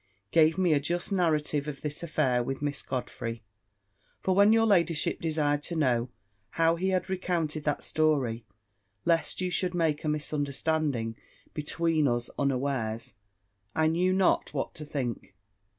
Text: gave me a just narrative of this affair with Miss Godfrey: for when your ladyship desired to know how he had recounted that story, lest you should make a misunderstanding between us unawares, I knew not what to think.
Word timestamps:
gave 0.31 0.57
me 0.57 0.73
a 0.73 0.79
just 0.79 1.11
narrative 1.11 1.67
of 1.67 1.81
this 1.83 2.01
affair 2.01 2.41
with 2.41 2.59
Miss 2.59 2.81
Godfrey: 2.81 3.43
for 4.19 4.33
when 4.33 4.51
your 4.51 4.65
ladyship 4.65 5.21
desired 5.21 5.61
to 5.61 5.75
know 5.75 6.09
how 6.57 6.75
he 6.75 6.89
had 6.89 7.07
recounted 7.07 7.65
that 7.65 7.83
story, 7.83 8.43
lest 9.05 9.41
you 9.41 9.51
should 9.51 9.75
make 9.75 10.03
a 10.03 10.09
misunderstanding 10.09 11.15
between 11.53 12.07
us 12.07 12.31
unawares, 12.39 13.13
I 13.75 13.85
knew 13.85 14.11
not 14.11 14.55
what 14.55 14.73
to 14.73 14.85
think. 14.85 15.35